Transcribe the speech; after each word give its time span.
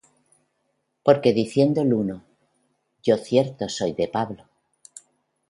Porque 1.03 1.31
diciendo 1.31 1.81
el 1.83 1.93
uno: 1.93 2.23
Yo 3.03 3.17
cierto 3.17 3.69
soy 3.69 3.93
de 3.93 4.07
Pablo; 4.07 4.45